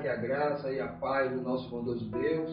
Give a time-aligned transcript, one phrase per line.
[0.00, 2.50] que a graça e a paz do nosso bondoso Deus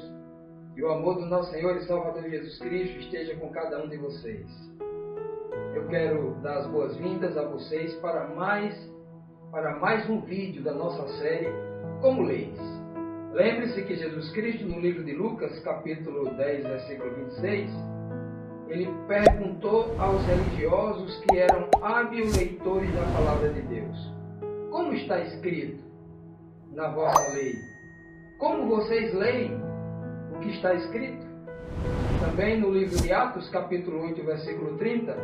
[0.75, 3.97] e o amor do nosso Senhor e Salvador Jesus Cristo esteja com cada um de
[3.97, 4.45] vocês.
[5.73, 8.75] Eu quero dar as boas-vindas a vocês para mais
[9.51, 11.47] para mais um vídeo da nossa série
[12.01, 12.59] Como Leis.
[13.31, 17.71] Lembre-se que Jesus Cristo, no livro de Lucas, capítulo 10, versículo 26,
[18.67, 24.13] ele perguntou aos religiosos que eram hábeis leitores da palavra de Deus:
[24.69, 25.86] Como está escrito
[26.77, 27.55] na vossa lei?
[28.37, 29.59] Como vocês leem
[30.31, 31.25] o que está escrito?
[32.21, 35.17] Também no livro de Atos, capítulo 8, versículo 30,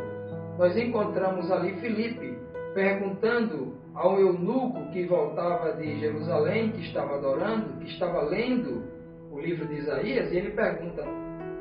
[0.57, 2.35] nós encontramos ali Filipe
[2.73, 8.83] perguntando ao eunuco que voltava de Jerusalém, que estava adorando, que estava lendo
[9.31, 11.03] o livro de Isaías, e ele pergunta: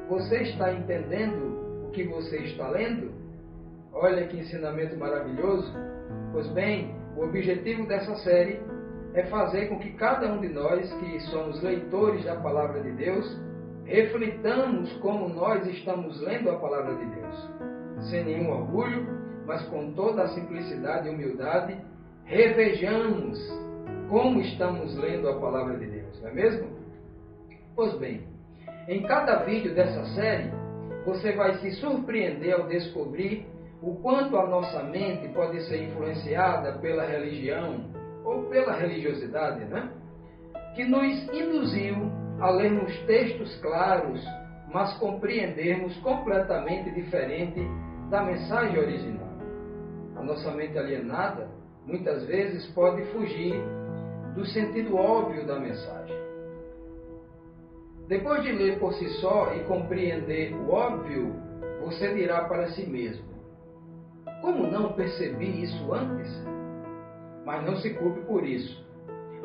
[0.08, 3.12] Você está entendendo o que você está lendo?
[3.92, 5.70] Olha que ensinamento maravilhoso.
[6.32, 8.58] Pois bem, o objetivo dessa série
[9.14, 13.40] é fazer com que cada um de nós, que somos leitores da palavra de Deus,
[13.84, 17.50] reflitamos como nós estamos lendo a palavra de Deus,
[18.10, 19.06] sem nenhum orgulho,
[19.46, 21.76] mas com toda a simplicidade e humildade
[22.24, 23.38] revejamos
[24.08, 26.70] como estamos lendo a palavra de Deus, não é mesmo?
[27.74, 28.22] Pois bem,
[28.88, 30.50] em cada vídeo dessa série,
[31.04, 33.46] você vai se surpreender ao descobrir
[33.82, 37.91] o quanto a nossa mente pode ser influenciada pela religião
[38.24, 39.90] ou pela religiosidade, né?
[40.74, 44.24] Que nos induziu a lermos textos claros,
[44.72, 47.60] mas compreendermos completamente diferente
[48.10, 49.28] da mensagem original.
[50.16, 51.48] A nossa mente alienada
[51.86, 53.54] muitas vezes pode fugir
[54.34, 56.16] do sentido óbvio da mensagem.
[58.08, 61.34] Depois de ler por si só e compreender o óbvio,
[61.80, 63.24] você dirá para si mesmo:
[64.40, 66.30] Como não percebi isso antes?
[67.44, 68.82] Mas não se culpe por isso.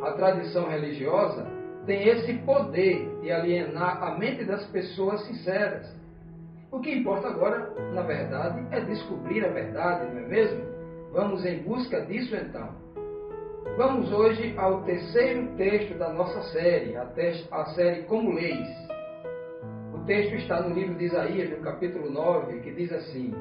[0.02, 1.48] A tradição religiosa
[1.86, 5.96] tem esse poder de alienar a mente das pessoas sinceras.
[6.72, 10.62] O que importa agora, na verdade, é descobrir a verdade, não é mesmo?
[11.14, 12.70] Vamos em busca disso então.
[13.78, 17.08] Vamos hoje ao terceiro texto da nossa série, a,
[17.52, 18.68] a série Como Leis.
[19.94, 23.34] O texto está no livro de Isaías, no capítulo 9, que diz assim: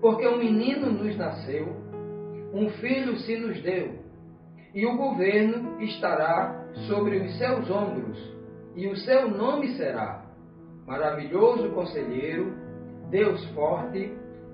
[0.00, 1.76] Porque um menino nos nasceu,
[2.56, 3.98] um filho se nos deu,
[4.74, 8.34] e o governo estará sobre os seus ombros,
[8.74, 10.24] e o seu nome será
[10.86, 12.54] Maravilhoso Conselheiro,
[13.10, 14.12] Deus Forte,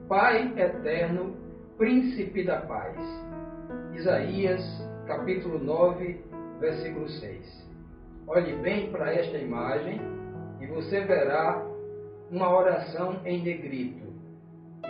[0.09, 1.37] Pai Eterno,
[1.77, 2.97] Príncipe da Paz.
[3.95, 4.63] Isaías,
[5.07, 6.25] capítulo 9,
[6.59, 7.69] versículo 6.
[8.27, 10.01] Olhe bem para esta imagem
[10.61, 11.63] e você verá
[12.31, 14.12] uma oração em negrito.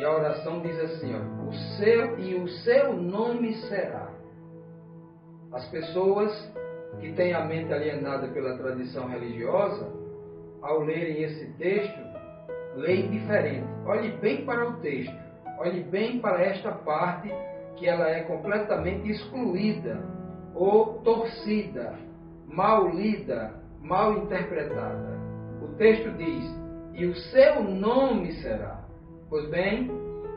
[0.02, 4.08] E a oração diz assim: ó, o seu e o seu nome será.
[5.52, 6.52] As pessoas
[6.98, 9.88] que têm a mente alienada pela tradição religiosa,
[10.60, 12.00] ao lerem esse texto,
[12.74, 13.64] leem diferente.
[13.86, 15.14] Olhe bem para o texto.
[15.60, 17.32] Olhe bem para esta parte
[17.76, 20.02] que ela é completamente excluída
[20.52, 21.94] ou torcida,
[22.48, 25.16] mal lida, mal interpretada.
[25.62, 26.44] O texto diz:
[26.92, 28.81] "E o seu nome será".
[29.32, 29.90] Pois bem,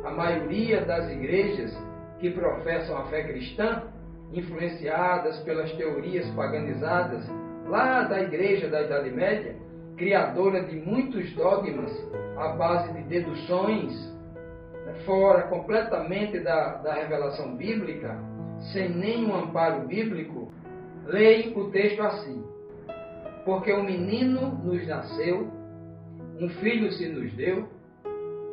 [0.05, 1.77] a maioria das igrejas
[2.17, 3.83] que professam a fé cristã,
[4.31, 7.29] influenciadas pelas teorias paganizadas
[7.67, 9.57] lá da igreja da Idade Média,
[9.97, 11.91] criadora de muitos dogmas
[12.37, 14.15] à base de deduções
[15.05, 18.17] fora completamente da, da revelação bíblica,
[18.71, 20.49] sem nenhum amparo bíblico,
[21.05, 22.41] leem o texto assim:
[23.43, 25.51] Porque um menino nos nasceu,
[26.39, 27.74] um filho se nos deu,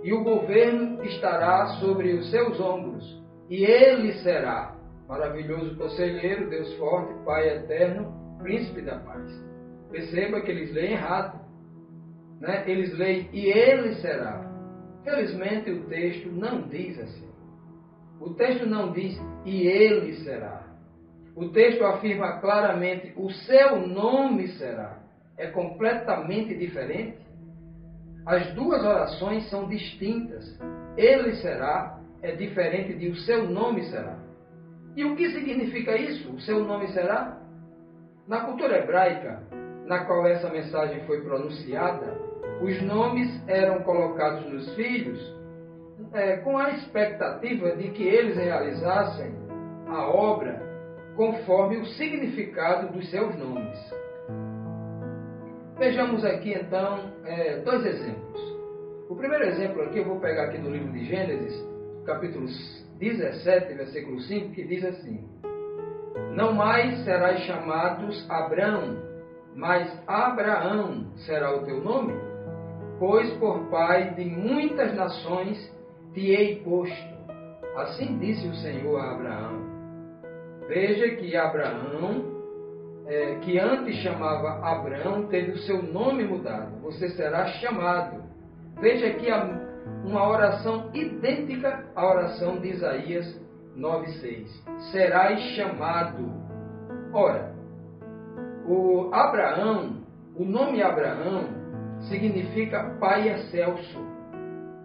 [0.02, 4.76] e o governo estará sobre os seus ombros, e ele será
[5.08, 9.30] maravilhoso conselheiro, Deus forte, Pai eterno, príncipe da paz.
[9.90, 11.38] Perceba que eles leem errado.
[12.40, 12.64] Né?
[12.66, 14.50] Eles leem, e ele será.
[15.04, 17.30] Felizmente o texto não diz assim.
[18.20, 20.66] O texto não diz e ele será.
[21.34, 24.98] O texto afirma claramente o seu nome será.
[25.36, 27.18] É completamente diferente.
[28.26, 30.58] As duas orações são distintas.
[30.96, 34.16] Ele será é diferente de o seu nome será.
[34.96, 36.32] E o que significa isso?
[36.32, 37.36] O seu nome será?
[38.28, 39.42] Na cultura hebraica,
[39.86, 42.16] na qual essa mensagem foi pronunciada,
[42.62, 45.18] os nomes eram colocados nos filhos
[46.12, 49.34] é, com a expectativa de que eles realizassem
[49.88, 50.62] a obra
[51.16, 53.78] conforme o significado dos seus nomes.
[55.82, 58.40] Vejamos aqui então é, dois exemplos.
[59.08, 61.60] O primeiro exemplo aqui eu vou pegar aqui do livro de Gênesis,
[62.06, 62.46] capítulo
[63.00, 65.28] 17, versículo 5, que diz assim:
[66.36, 68.96] Não mais serás chamados Abrão,
[69.56, 72.14] mas Abraão será o teu nome,
[73.00, 75.58] pois por pai de muitas nações
[76.14, 77.12] te hei posto.
[77.78, 79.66] Assim disse o Senhor a Abraão.
[80.68, 82.31] Veja que Abraão,
[83.06, 86.80] é, que antes chamava Abraão, teve o seu nome mudado.
[86.82, 88.22] Você será chamado.
[88.80, 89.28] Veja aqui
[90.04, 93.40] uma oração idêntica à oração de Isaías
[93.76, 94.46] 9,6.
[94.90, 96.42] Serás chamado.
[97.12, 97.52] Ora,
[98.66, 100.02] o Abraão,
[100.36, 101.48] o nome Abraão,
[102.08, 103.98] significa Pai excelso,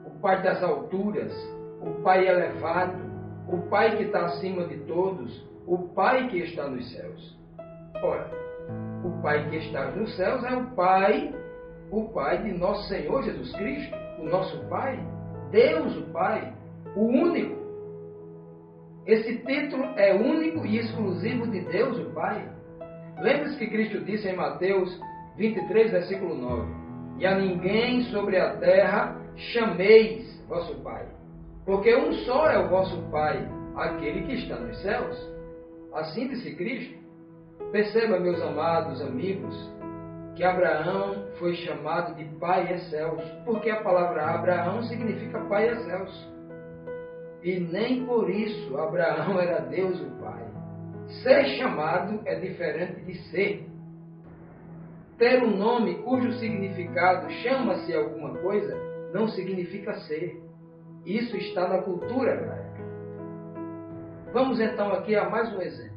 [0.05, 1.33] o Pai das alturas,
[1.81, 2.97] o Pai elevado,
[3.47, 7.36] o Pai que está acima de todos, o Pai que está nos céus.
[8.01, 8.29] Ora,
[9.03, 11.33] o Pai que está nos céus é o Pai,
[11.91, 14.99] o Pai de nosso Senhor Jesus Cristo, o nosso Pai,
[15.51, 16.53] Deus o Pai,
[16.95, 17.57] o único.
[19.05, 22.47] Esse título é único e exclusivo de Deus o Pai.
[23.19, 24.99] Lembre-se que Cristo disse em Mateus
[25.37, 26.71] 23, versículo 9:
[27.19, 31.05] E a ninguém sobre a terra chameis vosso Pai,
[31.65, 35.17] porque um só é o vosso Pai, aquele que está nos céus.
[35.93, 37.06] Assim disse Cristo.
[37.71, 39.55] Perceba, meus amados amigos,
[40.35, 46.37] que Abraão foi chamado de Pai excelso, porque a palavra Abraão significa Pai excelso.
[47.43, 50.45] E nem por isso Abraão era Deus o Pai.
[51.23, 53.67] Ser chamado é diferente de ser.
[55.17, 58.77] Ter um nome cujo significado chama-se alguma coisa
[59.13, 60.39] não significa ser.
[61.05, 62.67] Isso está na cultura hebraica.
[64.31, 65.96] Vamos então aqui a mais um exemplo.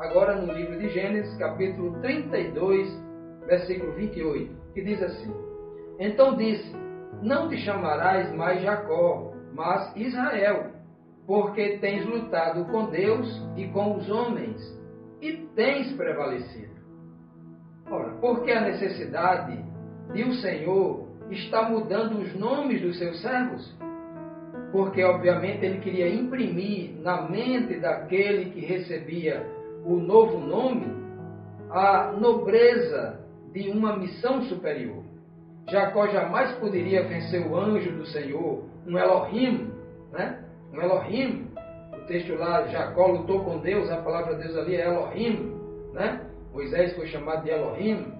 [0.00, 2.88] Agora no livro de Gênesis, capítulo 32,
[3.46, 5.30] versículo 28, que diz assim:
[5.98, 6.74] Então disse:
[7.20, 10.70] Não te chamarás mais Jacó, mas Israel,
[11.26, 14.58] porque tens lutado com Deus e com os homens,
[15.20, 16.80] e tens prevalecido.
[17.90, 19.62] Ora, porque a necessidade
[20.14, 23.78] de o Senhor está mudando os nomes dos seus servos?
[24.72, 31.00] Porque, obviamente, ele queria imprimir na mente daquele que recebia o novo nome
[31.70, 33.20] a nobreza
[33.52, 35.04] de uma missão superior.
[35.68, 39.70] Jacó jamais poderia vencer o anjo do Senhor, um Elohim,
[40.12, 40.44] né?
[40.72, 41.48] Um Elohim.
[41.92, 45.54] O texto lá, Jacó lutou com Deus, a palavra de Deus ali é Elohim,
[45.92, 46.26] né?
[46.52, 48.12] Moisés foi chamado de Elohim.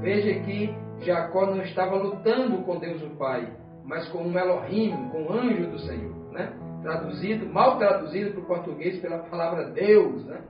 [0.00, 3.50] Veja que Jacó não estava lutando com Deus o Pai,
[3.84, 6.52] mas com um Elohim, com um anjo do Senhor, né?
[6.82, 10.42] Traduzido, mal traduzido para o português pela palavra Deus, né?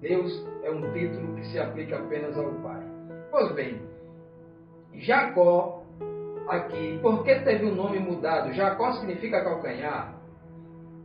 [0.00, 2.82] Deus é um título que se aplica apenas ao Pai.
[3.30, 3.80] Pois bem,
[4.94, 5.82] Jacó,
[6.48, 8.52] aqui, por que teve o nome mudado?
[8.52, 10.14] Jacó significa calcanhar.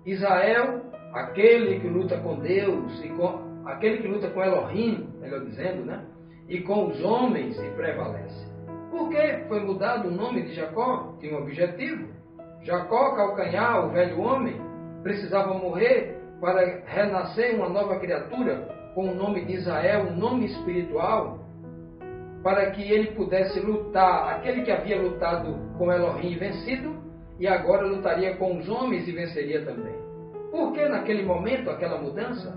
[0.06, 0.82] Israel,
[1.14, 6.06] aquele que luta com Deus, e com, aquele que luta com Elohim, melhor dizendo, né?
[6.48, 8.48] E com os homens e prevalece.
[8.92, 11.16] Por que foi mudado o nome de Jacó?
[11.20, 12.10] Tinha um objetivo.
[12.62, 14.56] Jacó, calcanhar, o velho homem,
[15.02, 21.40] precisava morrer para renascer uma nova criatura com o nome de Israel, um nome espiritual,
[22.44, 26.96] para que ele pudesse lutar, aquele que havia lutado com Elohim e vencido,
[27.40, 29.96] e agora lutaria com os homens e venceria também.
[30.52, 32.56] Por que naquele momento aquela mudança?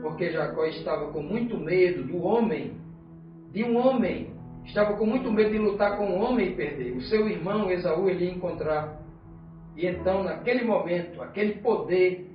[0.00, 2.80] Porque Jacó estava com muito medo do homem,
[3.52, 4.30] de um homem,
[4.64, 6.96] estava com muito medo de lutar com um homem e perder.
[6.96, 9.00] O seu irmão Esaú ele ia encontrar.
[9.76, 12.30] E então, naquele momento, aquele poder,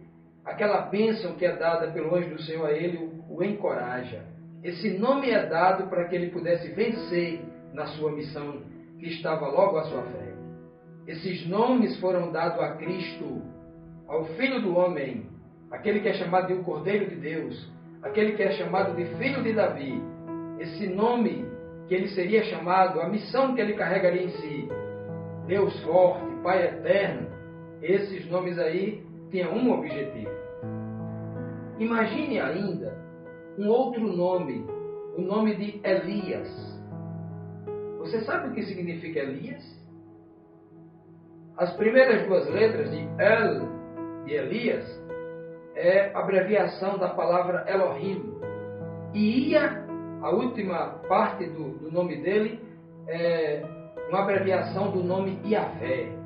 [0.45, 4.23] aquela bênção que é dada pelo anjo do Senhor a ele, o encoraja.
[4.63, 7.41] Esse nome é dado para que ele pudesse vencer
[7.73, 8.61] na sua missão
[8.99, 10.31] que estava logo à sua frente.
[11.07, 13.41] Esses nomes foram dados a Cristo,
[14.07, 15.25] ao Filho do Homem,
[15.71, 17.71] aquele que é chamado de o Cordeiro de Deus,
[18.03, 20.01] aquele que é chamado de Filho de Davi.
[20.59, 21.45] Esse nome
[21.87, 24.69] que ele seria chamado, a missão que ele carregaria em si,
[25.47, 27.27] Deus forte, Pai eterno,
[27.81, 30.29] esses nomes aí tinham um objetivo.
[31.79, 32.95] Imagine ainda
[33.57, 34.65] um outro nome,
[35.17, 36.49] o nome de Elias.
[37.99, 39.63] Você sabe o que significa Elias?
[41.57, 43.67] As primeiras duas letras de El,
[44.25, 45.01] de Elias,
[45.75, 48.33] é abreviação da palavra Elohim.
[49.13, 49.85] E Ia,
[50.21, 52.59] a última parte do, do nome dele,
[53.07, 53.63] é
[54.09, 56.20] uma abreviação do nome Iavé.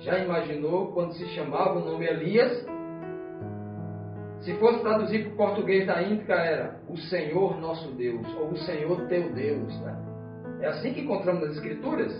[0.00, 2.64] Já imaginou quando se chamava o nome Elias
[4.44, 8.56] se fosse traduzir para o português da Índica, era o Senhor nosso Deus, ou o
[8.58, 9.80] Senhor teu Deus.
[9.80, 9.96] Né?
[10.60, 12.12] É assim que encontramos nas Escrituras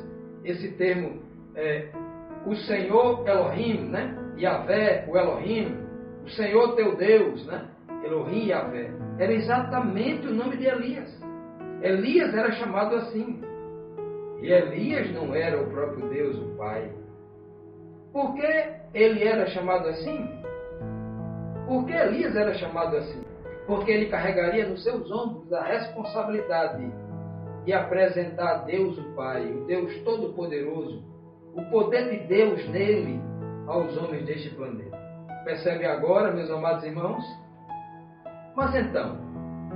[0.43, 1.21] esse termo,
[1.55, 1.91] é,
[2.47, 4.17] o Senhor Elohim, né?
[4.39, 5.77] Yahvé, o Elohim,
[6.25, 7.69] o Senhor teu Deus, né?
[8.03, 11.23] Elohim Yahvé, era exatamente o nome de Elias.
[11.83, 13.43] Elias era chamado assim.
[14.41, 16.91] E Elias não era o próprio Deus, o Pai.
[18.15, 18.47] Por que
[18.95, 20.25] ele era chamado assim?
[21.67, 23.25] Por que Elias era chamado assim?
[23.67, 26.93] Porque ele carregaria nos seus ombros a responsabilidade
[27.65, 31.03] de apresentar a Deus o Pai, o Deus Todo-Poderoso,
[31.57, 33.21] o poder de Deus nele
[33.67, 34.97] aos homens deste planeta.
[35.45, 37.25] Percebe agora, meus amados irmãos?
[38.55, 39.19] Mas então,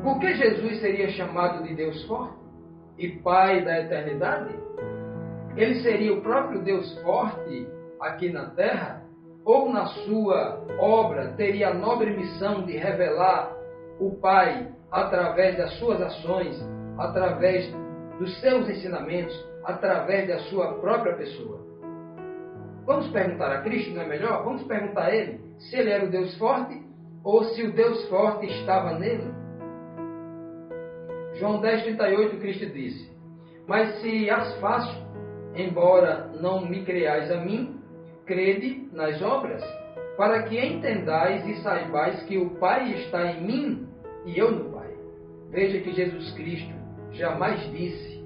[0.04, 2.38] por que Jesus seria chamado de Deus forte
[2.99, 4.54] e Pai da eternidade?
[5.57, 7.66] Ele seria o próprio Deus forte
[8.00, 9.02] aqui na terra?
[9.45, 13.52] Ou na sua obra teria a nobre missão de revelar
[13.99, 16.57] o Pai através das suas ações,
[16.99, 17.73] através
[18.19, 21.67] dos seus ensinamentos, através da sua própria pessoa?
[22.85, 24.45] Vamos perguntar a Cristo, não é melhor?
[24.45, 26.83] Vamos perguntar a Ele se Ele era o Deus forte
[27.25, 29.31] ou se o Deus forte estava nele.
[31.35, 33.11] João 10, 38, Cristo disse:
[33.67, 35.07] Mas se as faço,
[35.55, 37.77] embora não me creais a mim,
[38.28, 39.64] crede nas obras,
[40.16, 43.88] para que entendais e saibais que o Pai está em mim
[44.26, 44.90] e eu no Pai.
[45.50, 46.73] Veja que Jesus Cristo
[47.12, 48.23] jamais disse,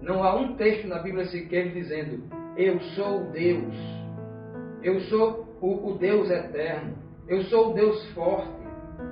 [0.00, 2.24] não há um texto na Bíblia sequer dizendo,
[2.56, 3.74] eu sou Deus,
[4.82, 6.94] eu sou o, o Deus eterno,
[7.28, 8.50] eu sou o Deus forte,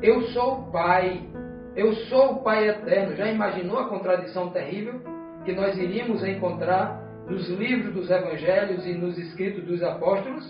[0.02, 1.20] eu sou o Pai,
[1.76, 3.14] eu sou o Pai eterno.
[3.14, 5.00] Já imaginou a contradição terrível
[5.44, 10.44] que nós iríamos encontrar nos livros dos evangelhos e nos escritos dos apóstolos?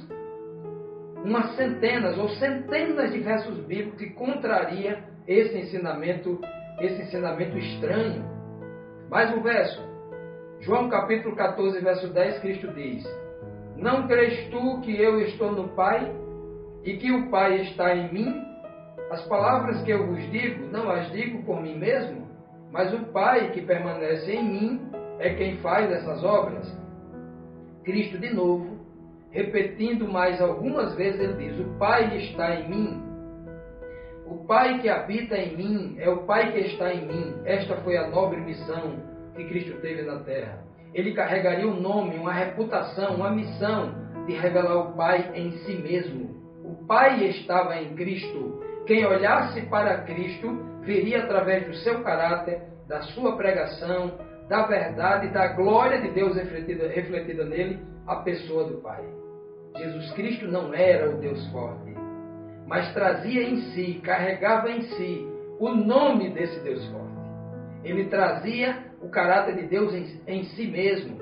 [1.22, 6.40] Umas centenas ou centenas de versos bíblicos que contraria esse ensinamento,
[6.80, 8.24] esse ensinamento estranho.
[9.10, 9.78] Mais um verso.
[10.60, 13.04] João capítulo 14, verso 10, Cristo diz:
[13.76, 16.10] Não crês tu que eu estou no Pai
[16.82, 18.42] e que o Pai está em mim?
[19.10, 22.26] As palavras que eu vos digo, não as digo por mim mesmo,
[22.72, 24.89] mas o Pai que permanece em mim
[25.20, 26.66] é quem faz essas obras.
[27.84, 28.78] Cristo, de novo,
[29.30, 33.02] repetindo mais algumas vezes, ele diz: O Pai está em mim.
[34.26, 37.34] O Pai que habita em mim é o Pai que está em mim.
[37.44, 38.96] Esta foi a nobre missão
[39.36, 40.64] que Cristo teve na terra.
[40.92, 43.94] Ele carregaria um nome, uma reputação, uma missão
[44.26, 46.30] de revelar o Pai em si mesmo.
[46.64, 48.60] O Pai estava em Cristo
[48.90, 50.48] quem olhasse para Cristo
[50.82, 54.18] veria através do seu caráter, da sua pregação,
[54.50, 59.00] da verdade, da glória de Deus refletida, refletida nele, a pessoa do Pai.
[59.76, 61.94] Jesus Cristo não era o Deus forte,
[62.66, 65.24] mas trazia em si, carregava em si
[65.60, 67.14] o nome desse Deus forte.
[67.84, 71.20] Ele trazia o caráter de Deus em, em si mesmo.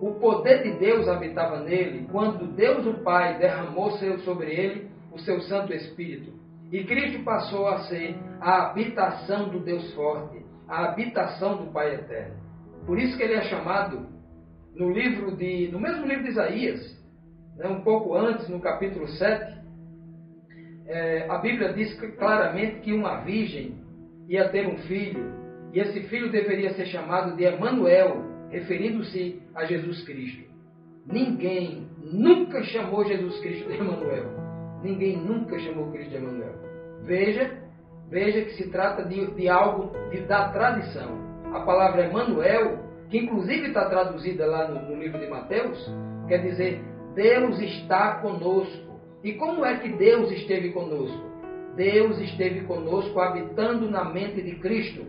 [0.00, 3.90] O poder de Deus habitava nele quando Deus o Pai derramou
[4.24, 6.32] sobre ele o seu Santo Espírito.
[6.72, 12.39] E Cristo passou a ser a habitação do Deus forte, a habitação do Pai eterno.
[12.86, 14.06] Por isso que ele é chamado
[14.74, 17.00] no livro de, no mesmo livro de Isaías,
[17.56, 19.60] né, um pouco antes, no capítulo 7,
[20.86, 23.76] é, a Bíblia diz claramente que uma virgem
[24.28, 25.32] ia ter um filho,
[25.72, 30.50] e esse filho deveria ser chamado de Emanuel, referindo-se a Jesus Cristo.
[31.06, 34.30] Ninguém nunca chamou Jesus Cristo de Emanuel.
[34.82, 36.54] Ninguém nunca chamou Cristo de Emanuel.
[37.04, 37.58] Veja,
[38.08, 41.29] veja que se trata de, de algo de, da tradição.
[41.52, 42.78] A palavra Emanuel,
[43.08, 45.92] que inclusive está traduzida lá no, no livro de Mateus,
[46.28, 46.82] quer dizer
[47.14, 48.90] Deus está conosco.
[49.22, 51.28] E como é que Deus esteve conosco?
[51.76, 55.06] Deus esteve conosco habitando na mente de Cristo.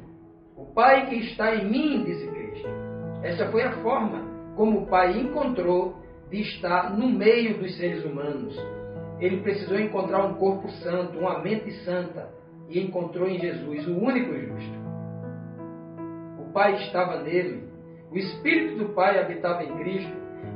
[0.55, 2.69] O Pai que está em mim, disse Cristo.
[3.23, 5.95] Essa foi a forma como o Pai encontrou
[6.29, 8.57] de estar no meio dos seres humanos
[9.21, 12.27] ele precisou encontrar um corpo santo, uma mente santa,
[12.67, 14.80] e encontrou em Jesus o único justo.
[16.51, 17.63] O Pai estava nele,
[18.11, 20.11] o Espírito do Pai habitava em Cristo,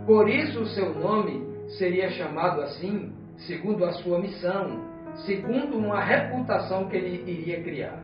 [0.06, 1.48] por isso o seu nome
[1.78, 3.14] seria chamado assim,
[3.48, 4.84] segundo a sua missão,
[5.26, 8.04] segundo uma reputação que ele iria criar.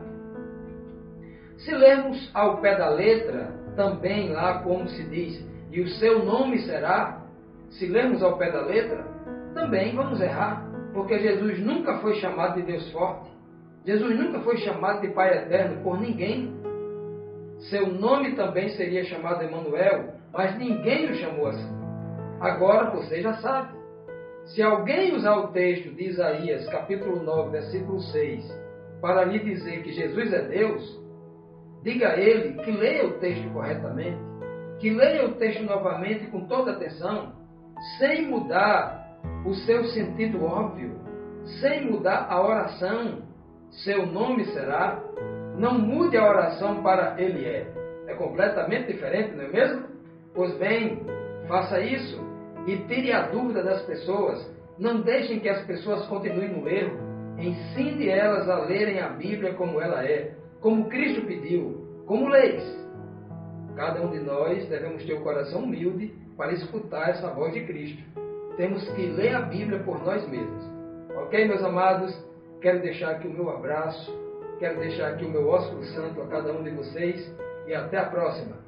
[1.58, 6.60] Se lermos ao pé da letra, também lá como se diz, e o seu nome
[6.60, 7.26] será,
[7.72, 9.04] se lermos ao pé da letra,
[9.52, 13.30] também vamos errar, porque Jesus nunca foi chamado de Deus forte.
[13.84, 16.56] Jesus nunca foi chamado de Pai eterno por ninguém.
[17.70, 21.82] Seu nome também seria chamado Emanuel, mas ninguém o chamou assim.
[22.40, 23.82] Agora você já sabe.
[24.46, 28.44] Se alguém usar o texto de Isaías, capítulo 9, versículo 6,
[29.00, 31.00] para lhe dizer que Jesus é Deus,
[31.84, 34.18] diga a ele que leia o texto corretamente,
[34.80, 37.32] que leia o texto novamente com toda atenção,
[37.98, 39.02] sem mudar
[39.46, 40.98] o seu sentido óbvio,
[41.60, 43.22] sem mudar a oração.
[43.84, 45.00] Seu nome será.
[45.62, 47.72] Não mude a oração para Ele é.
[48.08, 49.84] É completamente diferente, não é mesmo?
[50.34, 51.06] Pois bem,
[51.46, 52.20] faça isso
[52.66, 54.44] e tire a dúvida das pessoas.
[54.76, 56.98] Não deixem que as pessoas continuem no erro.
[57.38, 62.64] Ensine elas a lerem a Bíblia como ela é, como Cristo pediu, como leis.
[63.76, 67.64] Cada um de nós devemos ter o um coração humilde para escutar essa voz de
[67.64, 68.02] Cristo.
[68.56, 70.64] Temos que ler a Bíblia por nós mesmos.
[71.14, 72.12] Ok, meus amados?
[72.60, 74.21] Quero deixar aqui o meu abraço,
[74.62, 77.34] quero deixar aqui o meu ósculo santo a cada um de vocês
[77.66, 78.61] e até a próxima.